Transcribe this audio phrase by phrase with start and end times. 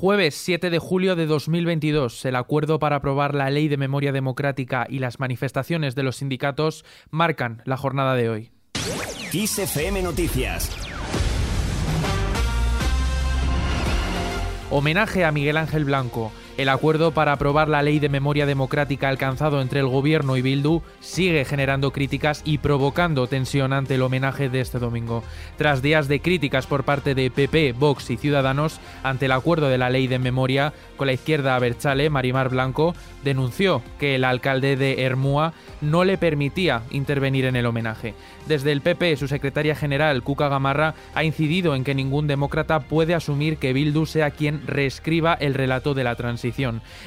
[0.00, 4.86] Jueves 7 de julio de 2022, el acuerdo para aprobar la Ley de Memoria Democrática
[4.88, 8.50] y las manifestaciones de los sindicatos marcan la jornada de hoy.
[8.70, 9.76] Noticias
[14.70, 16.32] Homenaje a Miguel Ángel Blanco.
[16.60, 20.82] El acuerdo para aprobar la ley de memoria democrática alcanzado entre el gobierno y Bildu
[21.00, 25.24] sigue generando críticas y provocando tensión ante el homenaje de este domingo.
[25.56, 29.78] Tras días de críticas por parte de PP, Vox y Ciudadanos ante el acuerdo de
[29.78, 35.02] la ley de memoria con la izquierda Berchale, Marimar Blanco, denunció que el alcalde de
[35.02, 38.14] Hermúa no le permitía intervenir en el homenaje.
[38.46, 43.14] Desde el PP, su secretaria general, Cuca Gamarra, ha incidido en que ningún demócrata puede
[43.14, 46.49] asumir que Bildu sea quien reescriba el relato de la transición.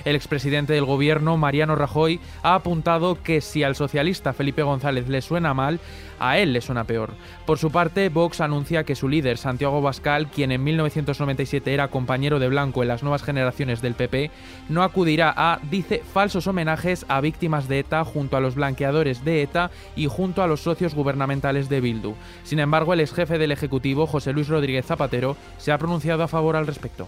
[0.06, 5.22] El expresidente del gobierno, Mariano Rajoy, ha apuntado que si al socialista Felipe González le
[5.22, 5.80] suena mal,
[6.20, 7.12] a él le suena peor.
[7.46, 12.40] Por su parte, Vox anuncia que su líder, Santiago Bascal, quien en 1997 era compañero
[12.40, 14.32] de Blanco en las nuevas generaciones del PP,
[14.70, 19.42] no acudirá a, dice, falsos homenajes a víctimas de ETA junto a los blanqueadores de
[19.42, 22.16] ETA y junto a los socios gubernamentales de Bildu.
[22.44, 26.28] Sin embargo, el ex jefe del Ejecutivo, José Luis Rodríguez Zapatero, se ha pronunciado a
[26.28, 27.08] favor al respecto.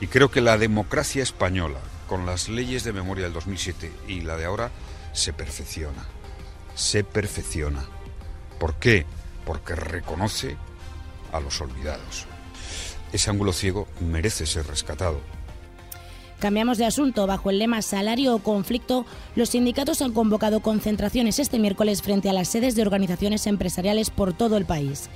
[0.00, 4.36] Y creo que la democracia española, con las leyes de memoria del 2007 y la
[4.36, 4.70] de ahora,
[5.12, 6.04] se perfecciona.
[6.74, 7.84] Se perfecciona.
[8.58, 9.06] ¿Por qué?
[9.44, 10.56] Porque reconoce
[11.32, 12.26] a los olvidados.
[13.12, 15.20] Ese ángulo ciego merece ser rescatado.
[16.38, 17.26] Cambiamos de asunto.
[17.26, 22.34] Bajo el lema salario o conflicto, los sindicatos han convocado concentraciones este miércoles frente a
[22.34, 25.08] las sedes de organizaciones empresariales por todo el país.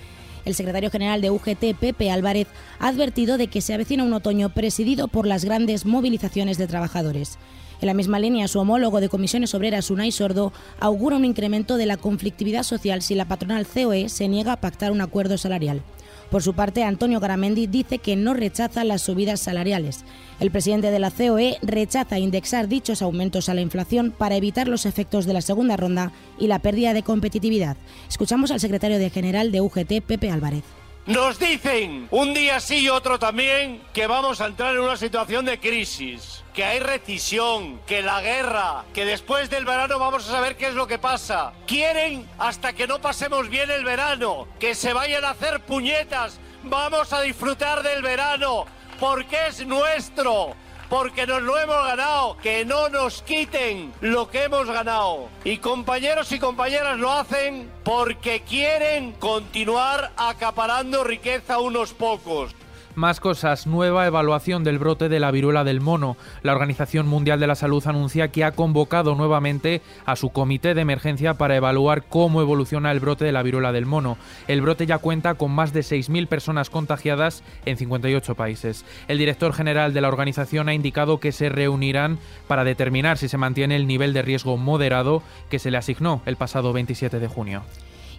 [0.44, 4.50] El secretario general de UGT, Pepe Álvarez, ha advertido de que se avecina un otoño
[4.50, 7.38] presidido por las grandes movilizaciones de trabajadores.
[7.80, 11.86] En la misma línea, su homólogo de comisiones obreras, Unai Sordo, augura un incremento de
[11.86, 15.82] la conflictividad social si la patronal COE se niega a pactar un acuerdo salarial.
[16.30, 20.04] Por su parte, Antonio Garamendi dice que no rechaza las subidas salariales.
[20.38, 24.86] El presidente de la COE rechaza indexar dichos aumentos a la inflación para evitar los
[24.86, 27.76] efectos de la segunda ronda y la pérdida de competitividad.
[28.08, 30.62] Escuchamos al secretario de general de UGT, Pepe Álvarez.
[31.06, 35.46] Nos dicen un día sí y otro también que vamos a entrar en una situación
[35.46, 40.58] de crisis, que hay recesión, que la guerra, que después del verano vamos a saber
[40.58, 41.54] qué es lo que pasa.
[41.66, 46.38] Quieren hasta que no pasemos bien el verano, que se vayan a hacer puñetas.
[46.64, 48.66] Vamos a disfrutar del verano
[49.00, 50.54] porque es nuestro
[50.90, 55.28] porque nos lo hemos ganado, que no nos quiten lo que hemos ganado.
[55.44, 62.54] Y compañeros y compañeras lo hacen porque quieren continuar acaparando riqueza unos pocos.
[62.96, 66.16] Más cosas, nueva evaluación del brote de la viruela del mono.
[66.42, 70.80] La Organización Mundial de la Salud anuncia que ha convocado nuevamente a su comité de
[70.80, 74.18] emergencia para evaluar cómo evoluciona el brote de la viruela del mono.
[74.48, 78.84] El brote ya cuenta con más de 6.000 personas contagiadas en 58 países.
[79.06, 82.18] El director general de la organización ha indicado que se reunirán
[82.48, 86.34] para determinar si se mantiene el nivel de riesgo moderado que se le asignó el
[86.34, 87.62] pasado 27 de junio.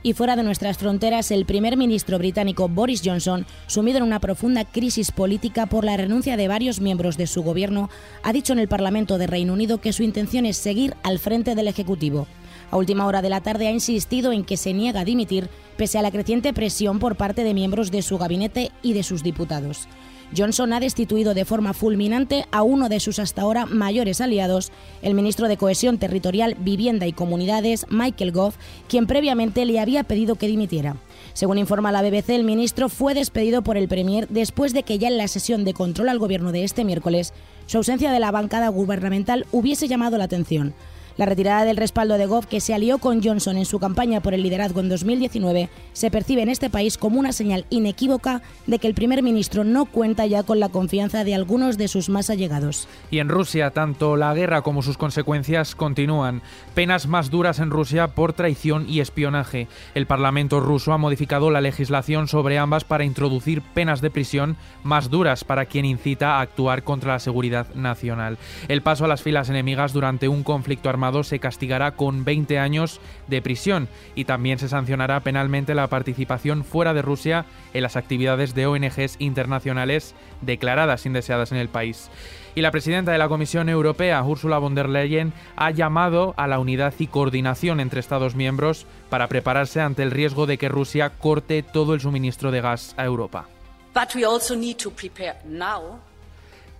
[0.03, 4.65] Y fuera de nuestras fronteras, el primer ministro británico Boris Johnson, sumido en una profunda
[4.65, 7.89] crisis política por la renuncia de varios miembros de su gobierno,
[8.23, 11.53] ha dicho en el Parlamento de Reino Unido que su intención es seguir al frente
[11.53, 12.27] del Ejecutivo.
[12.71, 15.99] A última hora de la tarde ha insistido en que se niega a dimitir pese
[15.99, 19.87] a la creciente presión por parte de miembros de su gabinete y de sus diputados.
[20.35, 24.71] Johnson ha destituido de forma fulminante a uno de sus hasta ahora mayores aliados,
[25.01, 28.55] el ministro de Cohesión Territorial, Vivienda y Comunidades, Michael Gove,
[28.87, 30.95] quien previamente le había pedido que dimitiera.
[31.33, 35.07] Según informa la BBC, el ministro fue despedido por el Premier después de que ya
[35.07, 37.33] en la sesión de control al gobierno de este miércoles,
[37.65, 40.73] su ausencia de la bancada gubernamental hubiese llamado la atención.
[41.17, 44.33] La retirada del respaldo de Gove, que se alió con Johnson en su campaña por
[44.33, 48.87] el liderazgo en 2019, se percibe en este país como una señal inequívoca de que
[48.87, 52.87] el primer ministro no cuenta ya con la confianza de algunos de sus más allegados.
[53.09, 56.41] Y en Rusia, tanto la guerra como sus consecuencias continúan.
[56.73, 59.67] Penas más duras en Rusia por traición y espionaje.
[59.93, 65.09] El Parlamento ruso ha modificado la legislación sobre ambas para introducir penas de prisión más
[65.09, 68.37] duras para quien incita a actuar contra la seguridad nacional.
[68.69, 73.01] El paso a las filas enemigas durante un conflicto armado se castigará con 20 años
[73.27, 78.53] de prisión y también se sancionará penalmente la participación fuera de Rusia en las actividades
[78.53, 82.09] de ONGs internacionales declaradas indeseadas en el país.
[82.53, 86.59] Y la presidenta de la Comisión Europea, Ursula von der Leyen, ha llamado a la
[86.59, 91.63] unidad y coordinación entre Estados miembros para prepararse ante el riesgo de que Rusia corte
[91.63, 93.47] todo el suministro de gas a Europa.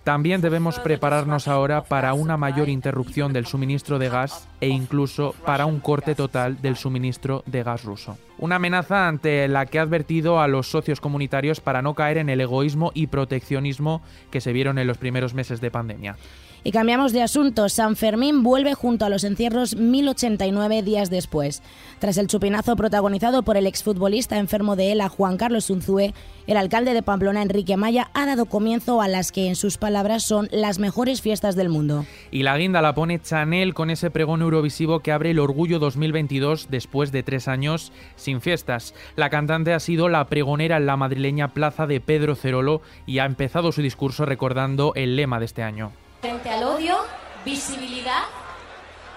[0.04, 5.64] También debemos prepararnos ahora para una mayor interrupción del suministro de gas e incluso para
[5.64, 8.18] un corte total del suministro de gas ruso.
[8.38, 12.30] Una amenaza ante la que ha advertido a los socios comunitarios para no caer en
[12.30, 14.02] el egoísmo y proteccionismo
[14.32, 16.16] que se vieron en los primeros meses de pandemia.
[16.64, 17.68] Y cambiamos de asunto.
[17.68, 21.60] San Fermín vuelve junto a los encierros 1089 días después.
[21.98, 26.12] Tras el chupinazo protagonizado por el exfutbolista enfermo de ELA, Juan Carlos Unzúe,
[26.46, 30.22] el alcalde de Pamplona, Enrique Maya, ha dado comienzo a las que en sus palabras
[30.22, 32.06] son las mejores fiestas del mundo.
[32.30, 36.68] Y la guinda la pone Chanel con ese pregón eurovisivo que abre el Orgullo 2022
[36.70, 38.94] después de tres años sin fiestas.
[39.16, 43.24] La cantante ha sido la pregonera en la madrileña plaza de Pedro Cerolo y ha
[43.24, 45.92] empezado su discurso recordando el lema de este año.
[46.22, 46.98] Frente al odio,
[47.44, 48.22] visibilidad,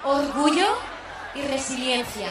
[0.04, 0.66] orgullo
[1.36, 2.30] y resiliencia.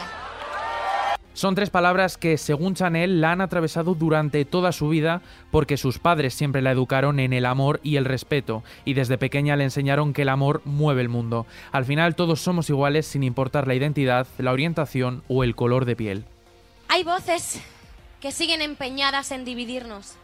[1.31, 5.97] Son tres palabras que, según Chanel, la han atravesado durante toda su vida porque sus
[5.97, 10.11] padres siempre la educaron en el amor y el respeto, y desde pequeña le enseñaron
[10.11, 11.47] que el amor mueve el mundo.
[11.71, 15.95] Al final todos somos iguales sin importar la identidad, la orientación o el color de
[15.95, 16.25] piel.
[16.89, 17.61] Hay voces
[18.19, 20.17] que siguen empeñadas en dividirnos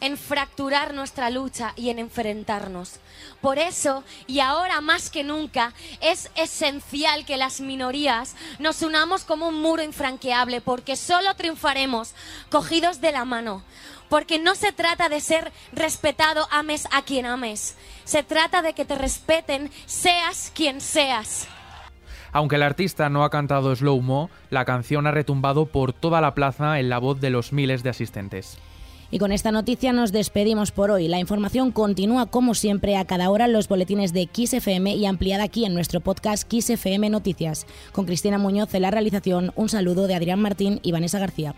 [0.00, 3.00] en fracturar nuestra lucha y en enfrentarnos.
[3.40, 9.48] Por eso, y ahora más que nunca, es esencial que las minorías nos unamos como
[9.48, 12.14] un muro infranqueable, porque solo triunfaremos
[12.50, 13.62] cogidos de la mano.
[14.08, 17.76] Porque no se trata de ser respetado, ames a quien ames.
[18.04, 21.48] Se trata de que te respeten, seas quien seas.
[22.34, 26.34] Aunque el artista no ha cantado slow mo, la canción ha retumbado por toda la
[26.34, 28.58] plaza en la voz de los miles de asistentes.
[29.14, 31.06] Y con esta noticia nos despedimos por hoy.
[31.06, 35.44] La información continúa como siempre a cada hora en los boletines de XFM y ampliada
[35.44, 37.64] aquí en nuestro podcast XFM Noticias.
[37.92, 41.54] Con Cristina Muñoz en la realización, un saludo de Adrián Martín y Vanessa García.